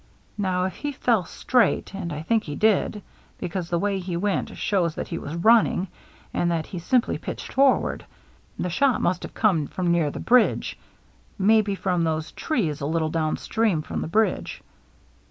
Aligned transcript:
Now 0.39 0.63
if 0.65 0.77
he 0.77 0.91
fell 0.93 1.25
straight,— 1.25 1.93
and 1.93 2.11
I 2.11 2.23
think 2.23 2.45
he 2.45 2.55
did, 2.55 3.03
because 3.37 3.69
the 3.69 3.77
way 3.77 3.99
he 3.99 4.17
went 4.17 4.57
shows 4.57 4.95
that 4.95 5.09
he 5.09 5.19
was 5.19 5.35
running, 5.35 5.89
and 6.33 6.49
that 6.49 6.65
he 6.65 6.79
simply 6.79 7.19
pitched 7.19 7.53
forward,— 7.53 8.03
the 8.57 8.71
shot 8.71 8.99
must 8.99 9.21
have 9.21 9.35
come 9.35 9.67
from 9.67 9.91
near 9.91 10.09
the 10.09 10.19
bridge, 10.19 10.75
niaybe 11.39 11.77
from 11.77 12.03
those 12.03 12.31
trees 12.31 12.81
a 12.81 12.87
little 12.87 13.09
down 13.11 13.37
stream 13.37 13.83
from 13.83 14.01
the 14.01 14.07
bridge. 14.07 14.63